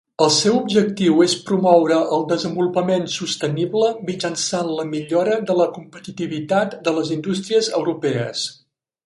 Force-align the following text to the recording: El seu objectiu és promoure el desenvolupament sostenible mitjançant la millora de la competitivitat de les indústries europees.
El 0.25 0.29
seu 0.35 0.53
objectiu 0.59 1.19
és 1.25 1.33
promoure 1.49 1.99
el 2.17 2.25
desenvolupament 2.31 3.05
sostenible 3.17 3.91
mitjançant 4.09 4.73
la 4.79 4.87
millora 4.95 5.37
de 5.51 5.59
la 5.61 5.69
competitivitat 5.77 6.75
de 6.89 6.97
les 6.99 7.15
indústries 7.19 7.71
europees. 7.83 8.49